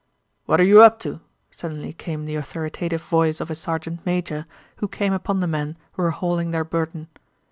"What 0.47 0.59
are 0.59 0.63
you 0.63 0.81
up 0.81 0.97
to?" 1.01 1.21
suddenly 1.51 1.93
came 1.93 2.25
the 2.25 2.33
authoritative 2.33 3.03
voice 3.03 3.39
of 3.39 3.51
a 3.51 3.53
sergeant 3.53 4.03
major 4.03 4.47
who 4.77 4.87
came 4.87 5.13
upon 5.13 5.41
the 5.41 5.47
men 5.47 5.77
who 5.91 6.01
were 6.01 6.09
hauling 6.09 6.49
their 6.49 6.65
burden. 6.65 7.07